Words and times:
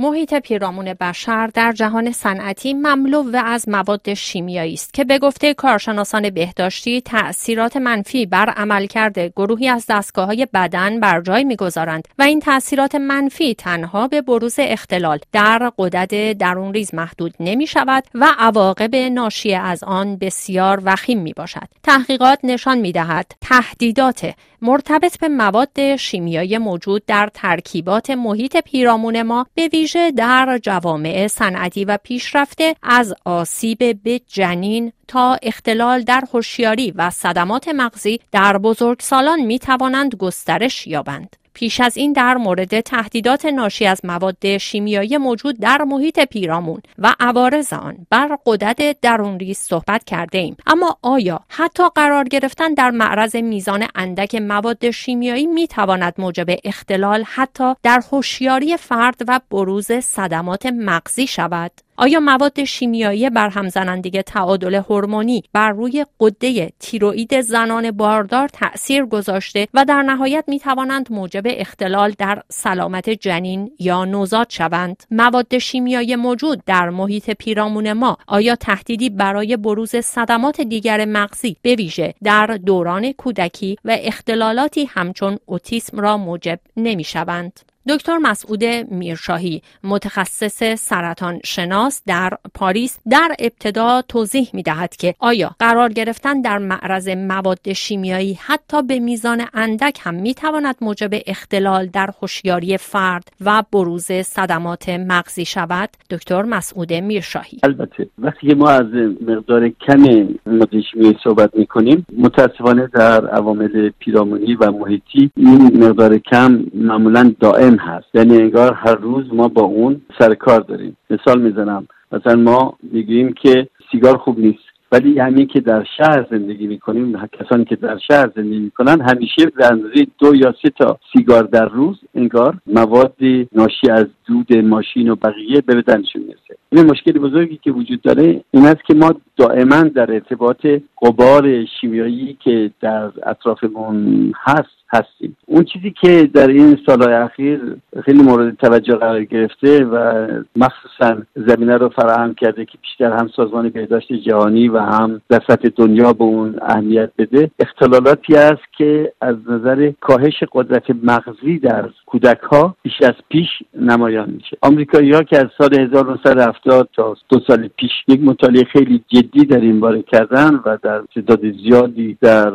محیط 0.00 0.34
پیرامون 0.34 0.94
بشر 0.94 1.46
در 1.46 1.72
جهان 1.72 2.12
صنعتی 2.12 2.74
مملو 2.74 3.36
از 3.36 3.68
مواد 3.68 4.14
شیمیایی 4.14 4.74
است 4.74 4.94
که 4.94 5.04
به 5.04 5.18
گفته 5.18 5.54
کارشناسان 5.54 6.30
بهداشتی 6.30 7.00
تأثیرات 7.00 7.76
منفی 7.76 8.26
بر 8.26 8.50
عملکرد 8.50 9.18
گروهی 9.18 9.68
از 9.68 9.86
دستگاه 9.88 10.26
های 10.26 10.46
بدن 10.54 11.00
بر 11.00 11.20
جای 11.20 11.44
می‌گذارند 11.44 12.08
و 12.18 12.22
این 12.22 12.40
تأثیرات 12.40 12.94
منفی 12.94 13.54
تنها 13.54 14.08
به 14.08 14.22
بروز 14.22 14.54
اختلال 14.58 15.18
در 15.32 15.72
قدرت 15.78 16.32
درون 16.32 16.74
ریز 16.74 16.94
محدود 16.94 17.34
نمی 17.40 17.66
شود 17.66 18.04
و 18.14 18.26
عواقب 18.38 18.94
ناشی 18.96 19.54
از 19.54 19.84
آن 19.84 20.16
بسیار 20.16 20.80
وخیم 20.84 21.20
می 21.22 21.32
باشد. 21.32 21.68
تحقیقات 21.82 22.38
نشان 22.44 22.78
می 22.78 22.92
دهد 22.92 23.32
تهدیدات 23.40 24.34
مرتبط 24.62 25.18
به 25.18 25.28
مواد 25.28 25.96
شیمیایی 25.96 26.58
موجود 26.58 27.02
در 27.06 27.30
ترکیبات 27.34 28.10
محیط 28.10 28.56
پیرامون 28.56 29.22
ما 29.22 29.46
به 29.54 29.68
ویژه 29.68 30.10
در 30.10 30.58
جوامع 30.62 31.26
صنعتی 31.26 31.84
و 31.84 31.98
پیشرفته 32.02 32.74
از 32.82 33.14
آسیب 33.24 34.02
به 34.02 34.20
جنین 34.26 34.92
تا 35.08 35.38
اختلال 35.42 36.02
در 36.02 36.24
هوشیاری 36.32 36.92
و 36.96 37.10
صدمات 37.10 37.68
مغزی 37.68 38.20
در 38.32 38.58
بزرگسالان 38.58 39.40
می 39.40 39.58
توانند 39.58 40.14
گسترش 40.14 40.86
یابند. 40.86 41.39
پیش 41.54 41.80
از 41.80 41.96
این 41.96 42.12
در 42.12 42.36
مورد 42.36 42.80
تهدیدات 42.80 43.46
ناشی 43.46 43.86
از 43.86 44.00
مواد 44.04 44.58
شیمیایی 44.58 45.16
موجود 45.16 45.60
در 45.60 45.82
محیط 45.82 46.20
پیرامون 46.20 46.82
و 46.98 47.14
عوارض 47.20 47.72
آن 47.72 48.06
بر 48.10 48.38
قدرت 48.46 49.00
درونریز 49.00 49.58
صحبت 49.58 50.04
کرده 50.04 50.38
ایم. 50.38 50.56
اما 50.66 50.98
آیا 51.02 51.40
حتی 51.48 51.82
قرار 51.94 52.24
گرفتن 52.24 52.74
در 52.74 52.90
معرض 52.90 53.36
میزان 53.36 53.86
اندک 53.94 54.34
مواد 54.34 54.90
شیمیایی 54.90 55.46
می 55.46 55.68
تواند 55.68 56.14
موجب 56.18 56.46
اختلال 56.64 57.24
حتی 57.26 57.74
در 57.82 58.02
هوشیاری 58.12 58.76
فرد 58.76 59.20
و 59.28 59.40
بروز 59.50 59.92
صدمات 59.92 60.66
مغزی 60.66 61.26
شود؟ 61.26 61.72
آیا 61.96 62.20
مواد 62.20 62.64
شیمیایی 62.64 63.30
برهم 63.30 63.68
زننده 63.68 64.22
تعادل 64.22 64.74
هورمونی 64.74 65.42
بر 65.52 65.70
روی 65.70 66.06
قده 66.20 66.72
تیروئید 66.78 67.40
زنان 67.40 67.90
باردار 67.90 68.48
تأثیر 68.48 69.04
گذاشته 69.04 69.68
و 69.74 69.84
در 69.84 70.02
نهایت 70.02 70.44
می 70.48 70.58
توانند 70.58 71.12
موجب 71.12 71.42
اختلال 71.46 72.14
در 72.18 72.42
سلامت 72.48 73.10
جنین 73.10 73.72
یا 73.78 74.04
نوزاد 74.04 74.50
شوند؟ 74.50 75.04
مواد 75.10 75.58
شیمیایی 75.58 76.16
موجود 76.16 76.62
در 76.66 76.90
محیط 76.90 77.30
پیرامون 77.30 77.92
ما 77.92 78.16
آیا 78.26 78.56
تهدیدی 78.56 79.10
برای 79.10 79.56
بروز 79.56 79.96
صدمات 79.96 80.60
دیگر 80.60 81.04
مغزی 81.04 81.56
به 81.62 81.74
ویژه 81.74 82.14
در 82.22 82.46
دوران 82.46 83.12
کودکی 83.12 83.76
و 83.84 83.96
اختلالاتی 84.00 84.84
همچون 84.84 85.38
اوتیسم 85.46 86.00
را 86.00 86.16
موجب 86.16 86.60
نمی 86.76 87.04
شوند 87.04 87.60
دکتر 87.88 88.18
مسعود 88.18 88.64
میرشاهی 88.90 89.62
متخصص 89.84 90.74
سرطان 90.74 91.40
شناس 91.44 92.02
در 92.06 92.30
پاریس 92.54 92.98
در 93.10 93.28
ابتدا 93.38 94.02
توضیح 94.02 94.50
می 94.52 94.62
دهد 94.62 94.96
که 94.96 95.14
آیا 95.18 95.50
قرار 95.58 95.88
گرفتن 95.88 96.40
در 96.40 96.58
معرض 96.58 97.08
مواد 97.08 97.72
شیمیایی 97.72 98.38
حتی 98.42 98.82
به 98.82 98.98
میزان 98.98 99.42
اندک 99.54 99.98
هم 100.02 100.14
می 100.14 100.34
تواند 100.34 100.76
موجب 100.80 101.10
اختلال 101.26 101.86
در 101.86 102.10
هوشیاری 102.22 102.76
فرد 102.76 103.32
و 103.40 103.62
بروز 103.72 104.12
صدمات 104.12 104.88
مغزی 104.88 105.44
شود؟ 105.44 105.88
دکتر 106.10 106.42
مسعود 106.42 106.92
میرشاهی. 106.92 107.58
البته 107.62 108.08
وقتی 108.18 108.54
ما 108.54 108.70
از 108.70 108.86
مقدار 109.26 109.68
کم 109.68 110.28
ماده 110.46 110.82
شیمیایی 110.92 111.18
صحبت 111.24 111.50
می 111.56 111.66
کنیم 111.66 112.06
متاسفانه 112.18 112.88
در 112.94 113.26
عوامل 113.26 113.90
پیرامونی 113.98 114.54
و 114.54 114.70
محیطی 114.70 115.30
این 115.36 115.84
مقدار 115.84 116.18
کم 116.18 116.64
معمولا 116.74 117.34
دائم 117.40 117.69
هست. 117.78 118.06
یعنی 118.14 118.36
انگار 118.36 118.72
هر 118.74 118.94
روز 118.94 119.24
ما 119.32 119.48
با 119.48 119.62
اون 119.62 120.00
سر 120.18 120.34
کار 120.34 120.60
داریم. 120.60 120.96
مثال 121.10 121.40
می‌زنم. 121.42 121.86
مثلا 122.12 122.36
ما 122.36 122.74
می‌گوییم 122.82 123.32
که 123.32 123.68
سیگار 123.92 124.16
خوب 124.16 124.38
نیست. 124.38 124.70
ولی 124.92 125.18
همین 125.18 125.46
که 125.46 125.60
در 125.60 125.84
شهر 125.96 126.26
زندگی 126.30 126.66
می‌کنیم 126.66 127.28
کسانی 127.32 127.64
که 127.64 127.76
در 127.76 127.98
شهر 127.98 128.30
زندگی 128.36 128.58
می‌کنن 128.58 129.00
همیشه 129.00 129.46
به 129.56 129.66
اندازه 129.66 130.06
دو 130.18 130.34
یا 130.34 130.54
سه 130.62 130.70
تا 130.70 130.98
سیگار 131.12 131.42
در 131.42 131.68
روز 131.68 132.00
انگار 132.14 132.54
مواد 132.66 133.16
ناشی 133.52 133.90
از 133.90 134.06
دود 134.26 134.56
ماشین 134.56 135.10
و 135.10 135.14
بقیه 135.14 135.60
به 135.60 135.74
بدنشون 135.74 136.22
می‌رسه. 136.22 136.56
این 136.72 136.90
مشکل 136.90 137.12
بزرگی 137.12 137.60
که 137.62 137.70
وجود 137.72 138.02
داره 138.02 138.44
این 138.50 138.66
است 138.66 138.84
که 138.84 138.94
ما 138.94 139.14
دائما 139.36 139.82
در 139.82 140.12
ارتباط 140.12 140.66
قبار 141.02 141.64
شیمیایی 141.80 142.36
که 142.40 142.70
در 142.80 143.10
اطرافمون 143.26 144.32
هست 144.36 144.80
هستیم. 144.92 145.36
اون 145.52 145.64
چیزی 145.64 145.94
که 146.02 146.30
در 146.34 146.48
این 146.48 146.78
سالهای 146.86 147.14
اخیر 147.14 147.60
خیلی 148.04 148.22
مورد 148.22 148.56
توجه 148.56 148.94
قرار 148.94 149.24
گرفته 149.24 149.84
و 149.84 150.26
مخصوصا 150.56 151.22
زمینه 151.36 151.76
رو 151.76 151.88
فراهم 151.88 152.34
کرده 152.34 152.64
که 152.64 152.78
بیشتر 152.82 153.12
هم 153.12 153.30
سازمان 153.36 153.68
بهداشت 153.68 154.12
جهانی 154.12 154.68
و 154.68 154.78
هم 154.78 155.20
در 155.28 155.40
سطح 155.48 155.68
دنیا 155.76 156.12
به 156.12 156.24
اون 156.24 156.56
اهمیت 156.62 157.10
بده 157.18 157.50
اختلالاتی 157.58 158.36
است 158.36 158.62
که 158.78 159.12
از 159.20 159.36
نظر 159.48 159.92
کاهش 160.00 160.42
قدرت 160.52 160.84
مغزی 161.02 161.58
در 161.58 161.88
کودک 162.06 162.40
ها 162.40 162.76
بیش 162.82 163.02
از 163.02 163.14
پیش 163.28 163.48
نمایان 163.80 164.30
میشه. 164.30 164.56
آمریکایی 164.62 165.12
ها 165.12 165.22
که 165.22 165.38
از 165.38 165.46
سال 165.58 165.80
1970 165.80 166.88
تا 166.96 167.16
دو 167.28 167.40
سال 167.46 167.68
پیش 167.76 167.90
یک 168.08 168.20
مطالعه 168.22 168.64
خیلی 168.64 169.04
جدی 169.08 169.44
در 169.44 169.60
این 169.60 169.80
باره 169.80 170.02
کردن 170.02 170.54
و 170.66 170.78
در 170.82 171.02
تعداد 171.14 171.40
زیادی 171.52 172.16
در 172.20 172.52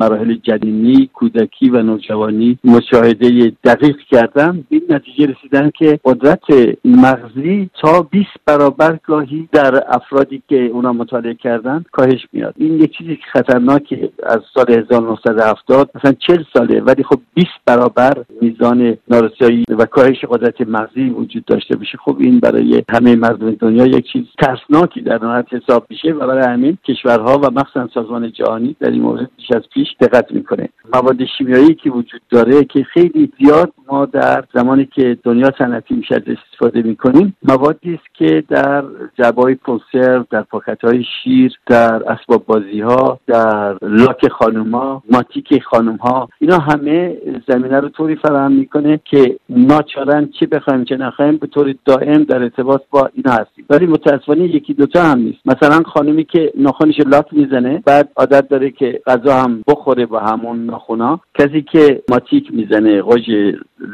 مراحل 0.00 0.34
جنینی 0.34 1.10
کودکی 1.12 1.70
و 1.70 1.82
نوجوانی 1.82 2.35
مشاهده 2.64 3.52
دقیق 3.64 3.96
کردن 4.10 4.64
این 4.68 4.82
نتیجه 4.90 5.26
رسیدن 5.26 5.70
که 5.78 6.00
قدرت 6.04 6.44
مغزی 6.84 7.70
تا 7.82 8.02
20 8.02 8.26
برابر 8.46 8.98
گاهی 9.04 9.48
در 9.52 9.84
افرادی 9.88 10.42
که 10.48 10.64
اونا 10.64 10.92
مطالعه 10.92 11.34
کردن 11.34 11.84
کاهش 11.92 12.26
میاد 12.32 12.54
این 12.56 12.80
یک 12.80 12.98
چیزی 12.98 13.16
که 13.16 13.22
خطرناکه 13.32 14.10
از 14.22 14.40
سال 14.54 14.72
1970 14.72 15.90
مثلا 15.94 16.12
40 16.26 16.42
ساله 16.52 16.80
ولی 16.80 17.02
خب 17.02 17.20
20 17.34 17.48
برابر 17.66 18.24
میزان 18.40 18.96
نارسایی 19.08 19.64
و 19.68 19.84
کاهش 19.84 20.24
قدرت 20.24 20.60
مغزی 20.60 21.10
وجود 21.10 21.44
داشته 21.44 21.76
باشه. 21.76 21.98
خب 21.98 22.16
این 22.20 22.40
برای 22.40 22.82
همه 22.90 23.16
مردم 23.16 23.50
دنیا 23.50 23.86
یک 23.86 24.12
چیز 24.12 24.24
ترسناکی 24.38 25.00
در 25.00 25.18
نهایت 25.22 25.46
حساب 25.52 25.86
میشه 25.90 26.12
و 26.12 26.26
برای 26.26 26.44
همین 26.44 26.78
کشورها 26.84 27.38
و 27.38 27.50
مخصوصا 27.50 27.88
سازمان 27.94 28.32
جهانی 28.32 28.76
در 28.80 28.90
این 28.90 29.02
مورد 29.02 29.30
بیش 29.36 29.50
از 29.50 29.62
پیش 29.74 29.88
دقت 30.00 30.32
می‌کنه. 30.32 30.68
مواد 30.94 31.24
شیمیایی 31.38 31.74
که 31.74 31.90
وجود 31.90 32.20
داره 32.30 32.64
که 32.64 32.82
خیلی 32.82 33.32
زیاد 33.38 33.72
ما 33.88 34.06
در 34.06 34.44
زمانی 34.54 34.88
که 34.94 35.18
دنیا 35.24 35.50
صنعتی 35.58 35.94
میشه 35.94 36.14
استفاده 36.14 36.82
می‌کنیم 36.82 37.36
موادی 37.42 37.94
است 37.94 38.14
که 38.14 38.44
در 38.48 38.84
جبای 39.18 39.56
کنسرو 39.56 40.24
در 40.30 40.42
پاکت 40.42 40.84
های 40.84 41.04
شیر 41.22 41.52
در 41.66 42.02
اسباب 42.12 42.46
بازی 42.46 42.80
ها 42.80 43.20
در 43.26 43.76
لاک 43.82 44.28
خانم 44.28 44.74
ها 44.74 45.02
ماتیک 45.10 45.62
خانم 45.62 45.96
ها 45.96 46.28
اینا 46.38 46.58
همه 46.58 47.16
زمینه 47.48 47.80
رو 47.80 47.88
طوری 47.88 48.16
فراهم 48.16 48.52
می‌کنه 48.52 49.00
که 49.04 49.36
ناچارن 49.48 50.28
چه 50.40 50.46
بخوایم 50.46 50.84
چه 50.84 50.96
نخوایم 50.96 51.36
به 51.36 51.46
طور 51.46 51.74
دائم 51.84 52.24
در 52.24 52.42
ارتباط 52.42 52.82
با 52.90 53.10
اینا 53.14 53.32
هستیم. 53.32 53.64
ولی 53.70 53.86
متاسفانه 53.86 54.44
یکی 54.44 54.74
دوتا 54.74 55.02
هم 55.02 55.18
نیست. 55.18 55.38
مثلا 55.44 55.82
خانمی 55.82 56.24
که 56.24 56.52
ناخونش 56.58 57.00
لاک 57.06 57.26
می‌زنه 57.32 57.82
بعد 57.86 58.08
عادت 58.16 58.48
داره 58.48 58.70
که 58.70 59.00
غذا 59.06 59.34
هم 59.34 59.62
بخوره 59.66 60.06
با 60.06 60.20
همون 60.20 60.66
ناخونا. 60.66 61.20
کسی 61.38 61.62
که 61.62 62.02
ماتیک 62.16 62.54
می‌زنه 62.54 63.02
قاج 63.02 63.30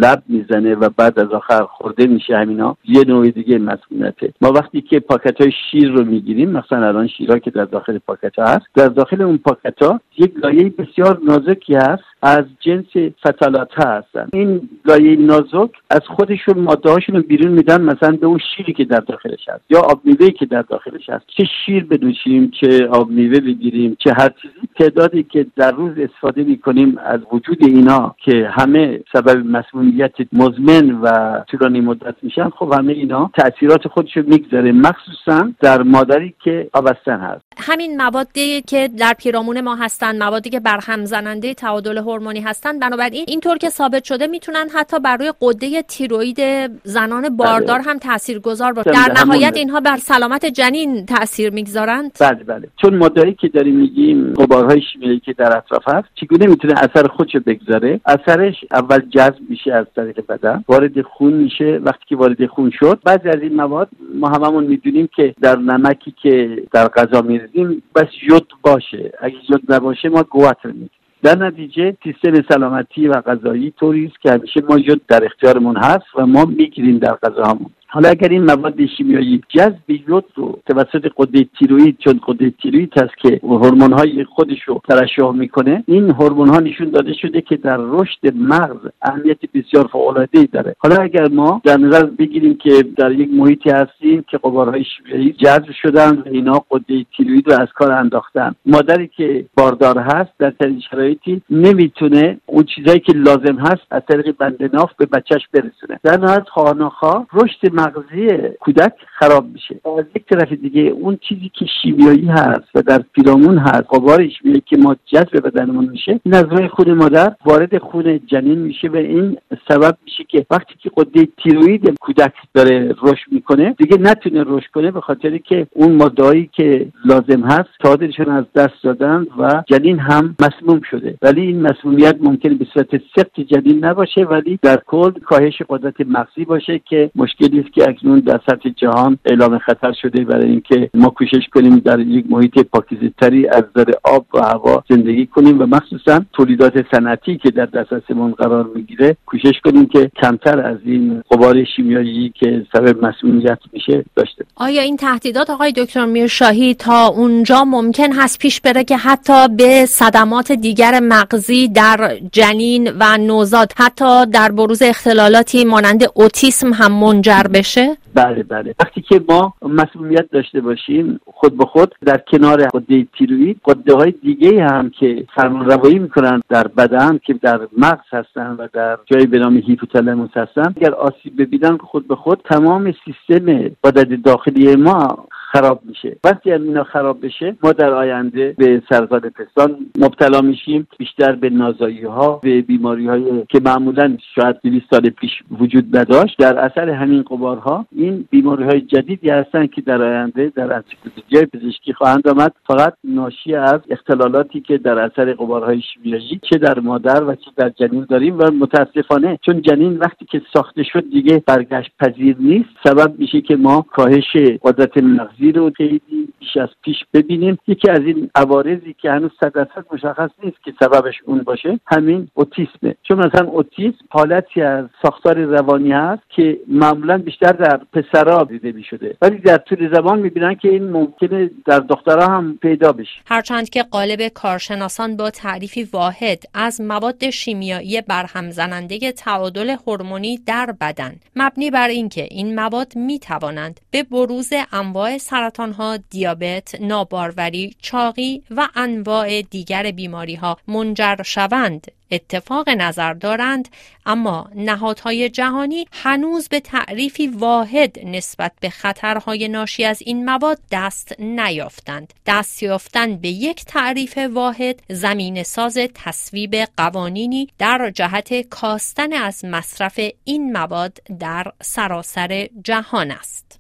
لب 0.01 0.23
می‌زنه 0.29 0.75
و 0.75 0.89
بعد 0.97 1.19
از 1.19 1.29
آخر 1.29 1.63
خورده 1.63 2.07
میشه 2.07 2.37
همینا. 2.37 2.77
یه 2.85 3.05
نوع 3.07 3.31
دیگه 3.31 3.59
مسئولیته. 3.59 4.33
ما 4.41 4.53
وقتی 4.53 4.81
که 4.81 5.01
پاکت 5.01 5.41
های 5.41 5.53
شیر 5.71 5.91
رو 5.91 6.05
می‌گیریم 6.05 6.51
مثلا 6.51 6.89
الان 6.89 7.09
شیرها 7.09 7.39
که 7.39 7.51
در 7.51 7.65
داخل 7.65 7.99
پاکت 7.99 8.39
ها 8.39 8.45
هست 8.45 8.67
در 8.75 8.89
داخل 8.89 9.23
اون 9.23 9.39
پاکت 9.39 9.83
ها 9.83 10.01
یک 10.19 10.33
لایه 10.43 10.73
بسیار 10.79 11.21
نازکی 11.25 11.75
هست 11.75 12.03
از 12.23 12.45
جنس 12.61 13.13
فتالات 13.27 13.71
هستن. 13.77 14.29
این 14.33 14.69
لایه 14.85 15.17
نازک 15.17 15.71
از 15.91 16.01
خودشون 16.07 16.59
ماده 16.59 16.91
هاشون 16.91 17.17
رو 17.17 17.23
بیرون 17.23 17.53
میدن 17.53 17.83
مثلا 17.83 18.17
به 18.17 18.27
اون 18.27 18.41
شیری 18.57 18.73
که 18.73 18.85
در 18.85 19.01
داخلش 19.01 19.49
هست 19.49 19.65
یا 19.71 19.81
آب 19.81 20.01
میوه 20.05 20.31
که 20.31 20.47
در 20.47 20.63
داخلش 20.63 21.09
هست. 21.09 21.25
چه 21.37 21.45
شیر 21.67 21.85
بنوشیم 21.85 22.51
چه 22.61 22.87
آب 22.87 23.11
میوه 23.11 23.41
بگیریم 23.41 23.97
چه 23.99 24.13
هر 24.19 24.31
چیزی. 24.43 24.69
تعدادی 24.79 25.23
که 25.23 25.47
در 25.57 25.73
روز 25.73 25.93
استفاده 25.99 26.45
می‌کنیم 26.45 26.99
از 27.05 27.21
وجود 27.33 27.59
اینا 27.61 28.12
که 28.25 28.49
همه 28.53 29.01
سبب 29.13 29.47
مسمومیت 29.47 30.13
مزمن 30.33 30.91
و 30.91 31.39
طولانی 31.51 31.81
مدت 31.81 32.15
میشن 32.23 32.51
خب 32.51 32.75
همه 32.79 32.93
اینا 32.93 33.31
تاثیرات 33.39 33.89
خودشو 33.89 34.23
می‌گذاره. 34.27 34.73
مخصوصا 34.73 35.49
در 35.61 35.83
مادری 35.83 36.35
که 36.45 36.69
آبستن 36.73 37.21
هست. 37.21 37.45
همین 37.59 37.97
موادی 37.97 38.63
که 38.63 38.89
در 38.99 39.15
پیرامون 39.19 39.61
ما 39.61 39.75
هستن 39.75 40.19
موادی 40.19 40.51
که 40.51 40.61
برهم 40.61 41.05
زننده 41.05 41.55
تعادل 41.55 41.99
هورمونی 41.99 42.41
هستن 42.41 42.79
بنابراین 42.79 43.25
اینطور 43.29 43.59
که 43.59 43.69
ثابت 43.69 44.05
شده 44.05 44.27
می‌تونن 44.27 44.69
حتی 44.75 45.01
بر 45.01 45.17
روی 45.17 45.33
قده 45.41 45.83
تیروئید 45.83 46.41
زنان 46.83 47.37
باردار 47.37 47.79
بله. 47.79 47.91
هم 47.91 47.99
تاثیرگذار 47.99 48.73
باشن. 48.73 48.91
در 48.91 49.25
نهایت 49.25 49.57
اینها 49.57 49.81
بر 49.81 49.97
سلامت 49.97 50.47
جنین 50.47 51.07
تاثیر 51.07 51.51
می‌گذارند. 51.53 52.11
بله 52.21 52.45
بله. 52.45 52.69
چون 52.77 52.97
مادری 52.97 53.35
که 53.35 53.49
داریم 53.49 53.77
میگیم 53.77 54.33
غبارهای 54.33 54.81
شیمیایی 54.93 55.21
که 55.21 55.33
در 55.33 55.57
اطراف 55.57 55.89
هست 55.89 56.09
چگونه 56.15 56.47
می‌تونه 56.47 56.75
اثر 56.77 57.07
خودش 57.09 57.23
خودشو 57.23 57.41
بگذاره؟ 57.47 58.01
اثرش 58.07 58.65
اول 58.71 58.99
جذب 58.99 59.41
میشه 59.49 59.73
از 59.73 59.87
طریق 59.97 60.27
بدن. 60.29 60.65
وارد 60.69 61.03
خون 61.03 61.33
میشه 61.33 61.81
وقتی 61.85 62.05
که 62.07 62.17
وارد 62.17 62.47
خون 62.47 62.71
شد. 62.71 63.01
بعضی 63.05 63.29
از 63.29 63.41
این 63.43 63.55
مواد 63.55 63.89
ما 64.15 64.29
هممون 64.29 64.65
می‌دونیم 64.65 65.09
که 65.17 65.35
در 65.43 65.57
نمکی 65.57 66.15
که 66.23 66.63
در 66.73 66.89
غذا 66.89 67.23
میریزیم 67.23 67.83
بس 67.95 68.09
یود 68.23 68.53
باشه. 68.63 69.13
اگه 69.21 69.37
یود 69.51 69.73
نباشه 69.73 70.09
ما 70.09 70.23
گواتر 70.23 70.69
میگیم 70.69 70.91
در 71.23 71.39
نتیجه 71.39 71.97
سیستم 72.05 72.43
سلامتی 72.49 73.09
و 73.09 73.13
غذایی 73.13 73.71
طوری 73.71 74.07
است 74.07 74.21
که 74.21 74.33
همیشه 74.33 74.61
ما 74.69 74.79
یود 74.79 75.01
در 75.09 75.25
اختیارمون 75.25 75.77
هست 75.77 76.07
و 76.19 76.27
ما 76.27 76.45
می‌گیریم 76.45 76.99
در 76.99 77.15
غذاهامون. 77.23 77.71
حالا 77.95 78.09
اگر 78.09 78.29
این 78.29 78.45
مواد 78.45 78.87
شیمیایی 78.97 79.41
جذب 79.49 79.91
یود 79.91 80.25
رو 80.35 80.59
توسط 80.67 81.11
قده 81.17 81.47
تیروید 81.59 81.97
چون 81.99 82.21
قده 82.27 82.51
تیروید 82.51 82.99
هست 82.99 83.19
که 83.19 83.41
هورمون 83.43 83.93
های 83.93 84.25
خودش 84.25 84.63
رو 84.67 84.81
ترشح 84.89 85.31
می‌کنه 85.31 85.85
این 85.87 86.11
هورمون 86.11 86.49
ها 86.49 86.61
نشون 86.61 86.91
داده 86.91 87.13
شده 87.13 87.41
که 87.41 87.57
در 87.57 87.77
رشد 87.81 88.35
مغز 88.35 88.79
اهمیت 89.03 89.39
بسیار 89.55 89.87
فوق 89.87 90.27
ای 90.33 90.49
داره. 90.53 90.77
حالا 90.79 90.97
اگر 90.97 91.29
ما 91.29 91.61
در 91.65 91.77
نظر 91.77 92.05
بگیریم 92.05 92.55
که 92.55 92.85
در 92.97 93.13
یک 93.13 93.29
محیطی 93.33 93.71
هستیم 93.71 94.25
که 94.29 94.39
قبارهای 94.39 94.85
شیمیایی 94.85 95.33
جذب 95.33 95.71
شدن 95.83 96.17
و 96.17 96.23
اینا 96.31 96.65
قده 96.71 97.05
تیروید 97.17 97.49
رو 97.49 97.61
از 97.61 97.69
کار 97.75 97.93
انداختن 97.93 98.55
مادری 98.67 99.11
که 99.17 99.45
باردار 99.57 99.99
هست 99.99 100.31
در 100.39 100.53
چنین 100.63 100.81
شرایطی 100.91 101.43
نمی‌تونه 101.51 102.39
اون 102.53 102.65
چیزایی 102.65 103.01
که 103.01 103.13
لازم 103.13 103.57
هست 103.59 103.83
از 103.91 104.03
طریق 104.09 104.37
بند 104.39 104.75
ناف 104.75 104.91
به 104.99 105.07
بچهش 105.07 105.49
برسونه. 105.53 106.01
در 106.03 106.17
نهایت 106.17 106.49
خواهناخواه 106.49 107.27
رشد 107.33 107.75
مغزی 107.75 108.29
کودک 108.61 108.93
خراب 109.19 109.47
میشه. 109.53 109.81
از 109.99 110.05
یک 110.17 110.25
طرف 110.27 110.53
دیگه 110.53 110.81
اون 110.81 111.19
چیزی 111.29 111.51
که 111.55 111.67
شیمیایی 111.83 112.27
هست 112.27 112.69
و 112.75 112.83
در 112.83 113.05
پیرامون 113.13 113.59
هست 113.59 113.85
غبار 113.89 114.29
شیمیایی 114.29 114.63
که 114.67 114.77
ما 114.77 114.97
جذب 115.07 115.47
بدنمون 115.47 115.89
میشه 115.89 116.21
این 116.23 116.35
از 116.35 116.45
روی 116.51 116.69
خون 116.69 116.93
مادر 116.93 117.35
وارد 117.45 117.79
خون 117.79 118.21
جنین 118.27 118.59
میشه 118.59 118.89
و 118.89 118.97
این 118.97 119.39
سبب 119.69 119.97
میشه 120.05 120.25
که 120.29 120.47
وقتی 120.51 120.75
که 120.79 120.91
قده 120.97 121.29
تیروید 121.43 121.99
کودک 122.01 122.33
داره 122.55 122.95
رشد 123.03 123.33
می‌کنه 123.33 123.75
دیگه 123.79 123.99
نتونه 124.01 124.45
رشد 124.47 124.71
کنه 124.75 124.91
به 124.91 125.01
خاطری 125.01 125.39
که 125.39 125.67
اون 125.75 125.93
مادهایی 125.93 126.51
که 126.53 126.87
لازم 127.05 127.43
هست 127.43 127.69
تادرشون 127.81 128.29
از 128.29 128.45
دست 128.55 128.83
دادن 128.85 129.27
و 129.39 129.63
جنین 129.67 129.99
هم 129.99 130.37
مسموم 130.41 130.81
شده. 130.91 131.15
ولی 131.23 131.41
این 131.41 131.63
مسمومیت 131.63 132.17
ممکنه 132.45 132.59
به 132.59 132.67
صورت 132.75 133.03
سخت 133.17 133.41
جنین 133.41 133.85
نباشه 133.85 134.21
ولی 134.21 134.59
در 134.63 134.83
کل 134.87 135.11
کاهش 135.11 135.63
قدرت 135.69 135.95
مغزی 136.01 136.45
باشه 136.45 136.81
که 136.89 137.11
مشکلی 137.15 137.63
که 137.75 137.89
اکنون 137.89 138.21
در 138.21 138.41
سطح 138.47 138.69
جهان 138.77 139.19
اعلام 139.25 139.59
خطر 139.59 139.93
شده 140.03 140.25
برای 140.25 140.51
اینکه 140.51 140.91
ما 140.95 141.09
کوشش 141.09 141.49
کنیم 141.55 141.79
در 141.79 142.01
یک 142.01 142.25
محیط 142.29 142.59
پاکیزه 142.59 143.13
تری 143.21 143.49
از 143.49 143.65
نظر 143.77 143.91
آب 144.05 144.27
و 144.35 144.41
هوا 144.41 144.85
زندگی 144.91 145.27
کنیم 145.27 145.61
و 145.61 145.67
مخصوصا 145.67 146.21
تولیدات 146.33 146.85
صنعتی 146.95 147.39
که 147.39 147.51
در 147.51 147.67
دسترسمون 147.67 148.33
قرار 148.33 148.71
می‌گیره 148.75 149.17
کوشش 149.27 149.61
کنیم 149.65 149.87
که 149.87 150.11
کمتر 150.23 150.67
از 150.67 150.79
این 150.85 151.23
قبار 151.31 151.65
شیمیایی 151.77 152.33
که 152.41 152.67
سبب 152.73 153.05
مسئولیت 153.05 153.59
میشه 153.73 154.05
داشته 154.17 154.45
آیا 154.57 154.83
این 154.83 154.97
تهدیدات 154.97 155.51
آقای 155.51 155.73
دکتر 155.73 156.07
میرشاهی 156.07 156.75
تا 156.75 157.07
اونجا 157.07 157.65
ممکن 157.65 158.13
هست 158.13 158.39
پیش 158.39 158.61
بره 158.61 158.85
که 158.85 158.97
حتی 158.97 159.49
به 159.57 159.87
صدمات 159.87 160.53
دیگر 160.53 161.01
مغزی 161.03 161.69
در 161.69 162.19
جنین 162.33 162.93
و 163.01 163.19
نوزاد 163.19 163.73
حتی 163.77 164.27
در 164.27 164.53
بروز 164.53 164.83
اختلالاتی 164.83 165.65
مانند 165.65 166.03
اوتیسم 166.15 166.73
هم 166.73 166.93
منجر 166.93 167.43
بشه؟ 167.55 167.97
بله 168.15 168.43
بله. 168.43 168.75
وقتی 168.81 169.01
که 169.01 169.21
ما 169.29 169.55
مسئولیت 169.63 170.31
داشته 170.31 170.61
باشیم 170.61 171.21
خود 171.35 171.57
به 171.59 171.65
خود 171.65 171.95
در 172.07 172.21
کنار 172.31 172.67
قده 172.67 173.07
تیروید 173.19 173.61
قده 173.65 173.95
های 173.95 174.11
دیگه 174.11 174.65
هم 174.65 174.91
که 174.91 175.25
فرمان 175.35 175.71
روایی 175.71 175.99
می‌کنن 175.99 176.41
در 176.49 176.69
بدن 176.69 177.19
که 177.27 177.35
در 177.35 177.61
مغز 177.79 178.07
هستن 178.13 178.57
و 178.59 178.69
در 178.73 178.99
جای 179.07 179.27
به 179.27 179.39
نام 179.39 179.57
هیپوتالاموس 179.57 180.31
هستن 180.37 180.75
اگر 180.77 180.95
آسیب 180.95 181.43
ببینن 181.43 181.77
خود 181.77 182.09
به 182.09 182.17
خود 182.17 182.41
تمام 182.51 182.95
سیستم 183.05 183.71
بدن 183.85 184.21
داخلی 184.25 184.77
ما 184.77 185.27
خراب 185.53 185.81
میشه. 185.85 186.17
وقتی 186.25 186.53
اینا 186.53 186.85
خراب 186.85 187.27
بشه 187.27 187.57
ما 187.63 187.73
در 187.73 187.91
آینده 187.91 188.55
به 188.59 188.83
سرطان 188.89 189.21
پستان 189.21 189.77
مبتلا 189.99 190.41
میشیم. 190.41 190.87
بیشتر 190.99 191.33
به 191.33 191.51
نازایی 191.51 192.05
ها 192.05 192.41
به 192.43 192.63
بیماری 192.63 193.07
های 193.07 193.45
که 193.49 193.61
معمولا 193.65 194.17
شاید 194.35 194.57
200 194.65 194.87
سال 194.91 195.11
پیش 195.11 195.31
وجود 195.61 195.97
نداشت. 195.97 196.39
در 196.39 196.59
اثر 196.59 196.91
همین 196.91 197.23
قبارها 197.23 197.87
این 197.97 198.25
بیماری 198.31 198.65
های 198.65 198.81
جدیدی 198.81 199.31
هستند 199.31 199.71
که 199.71 199.81
در 199.81 200.03
آینده 200.03 200.53
در 200.57 200.73
انسیکلوپدی 200.73 201.47
پزشکی 201.47 201.93
خواهند 201.93 202.29
آمد. 202.29 202.53
فقط 202.67 202.95
ناشی 203.05 203.55
از 203.55 203.81
اختلالاتی 203.91 204.61
که 204.61 204.79
در 204.79 204.99
اثر 204.99 205.33
قبارهای 205.33 205.81
شیمیایی 205.81 206.41
چه 206.51 206.59
در 206.59 206.81
مادر 206.81 207.25
و 207.25 207.35
چه 207.35 207.51
در 207.57 207.69
جنین 207.69 208.07
داریم 208.11 208.39
و 208.39 208.51
متاسفانه 208.61 209.39
چون 209.47 209.63
جنین 209.63 209.97
وقتی 209.99 210.25
که 210.25 210.43
ساخته 210.53 210.83
شد 210.83 211.05
دیگه 211.13 211.43
برگشت 211.47 211.91
پذیر 212.01 212.37
نیست. 212.41 212.69
سبب 212.85 213.15
میشه 213.19 213.41
که 213.41 213.57
ما 213.57 213.83
کاهش 213.83 214.37
قدرت 214.63 214.99
مغزی 214.99 215.42
زیر 215.43 215.57
رو 215.57 215.71
خیلی 215.77 216.01
بیش 216.09 216.57
از 216.57 216.69
پیش 216.85 216.97
ببینیم. 217.15 217.59
یکی 217.67 217.91
از 217.91 217.99
این 217.99 218.31
عوارضی 218.35 218.95
که 219.03 219.11
هنوز 219.11 219.31
صد 219.41 219.53
درصد 219.53 219.85
مشخص 219.93 220.31
نیست 220.45 220.57
که 220.65 220.73
سببش 220.81 221.15
اون 221.27 221.39
باشه 221.39 221.81
همین 221.87 222.29
اوتیسمه. 222.35 222.95
چون 223.03 223.19
مثلا 223.27 223.49
اوتیسم 223.49 223.99
حالتی 224.11 224.63
از 224.63 224.85
ساختار 225.03 225.39
روانی 225.39 225.93
هست 225.93 226.23
که 226.29 226.59
معمولا 226.69 227.19
بیشتر 227.19 227.53
در 227.53 227.81
پسرها 227.93 228.45
دیده 228.45 228.73
می 228.73 228.85
شده 228.85 229.17
ولی 229.23 229.39
در 229.39 229.57
طول 229.59 229.95
زمان 229.95 230.19
می‌بینن 230.19 230.55
که 230.55 230.69
این 230.69 230.91
ممکنه 230.91 231.51
در 231.67 231.79
دخترها 231.79 232.37
هم 232.37 232.59
پیدا 232.63 232.93
بشه. 232.93 233.21
هرچند 233.27 233.71
که 233.71 233.83
قالب 233.83 234.29
کارشناسان 234.29 235.17
با 235.17 235.31
تعریفی 235.31 235.89
واحد 235.93 236.43
از 236.55 236.81
مواد 236.81 237.31
شیمیایی 237.31 238.01
برهم 238.01 238.51
زننده 238.51 239.13
تعادل 239.13 239.77
هورمونی 239.87 240.39
در 240.47 240.75
بدن 240.81 241.13
مبنی 241.37 241.71
بر 241.71 241.89
اینکه 241.89 242.29
این 242.31 242.55
مواد 242.55 242.93
می 242.97 243.19
توانند 243.19 243.81
به 243.91 244.03
بروز 244.03 244.53
انواع 244.73 245.19
سرطان 245.33 245.73
ها، 245.73 245.97
دیابت، 245.97 246.75
ناباروری، 246.81 247.77
چاقی 247.83 248.43
و 248.51 248.69
انواع 248.75 249.43
دیگر 249.43 249.91
بیماری 249.91 250.35
ها 250.35 250.59
منجر 250.69 251.23
شوند. 251.23 251.87
اتفاق 252.11 252.69
نظر 252.69 253.13
دارند 253.15 253.69
اما 254.07 254.51
نهادهای 254.55 255.29
جهانی 255.29 255.87
هنوز 255.93 256.49
به 256.49 256.61
تعریفی 256.61 257.27
واحد 257.27 257.99
نسبت 258.05 258.53
به 258.61 258.71
خطرهای 258.71 259.49
ناشی 259.49 259.85
از 259.85 260.03
این 260.03 260.25
مواد 260.25 260.59
دست 260.71 261.21
نیافتند. 261.21 262.13
دست 262.27 262.63
یافتن 262.63 263.17
به 263.17 263.29
یک 263.29 263.65
تعریف 263.65 264.19
واحد 264.19 264.83
زمین 264.91 265.43
ساز 265.43 265.79
تصویب 265.95 266.57
قوانینی 266.77 267.49
در 267.59 267.91
جهت 267.95 268.49
کاستن 268.49 269.13
از 269.13 269.45
مصرف 269.45 270.01
این 270.25 270.53
مواد 270.53 270.99
در 271.19 271.53
سراسر 271.63 272.49
جهان 272.65 273.11
است. 273.11 273.59